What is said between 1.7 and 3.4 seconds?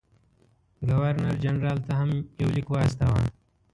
ته هم یو لیک واستاوه.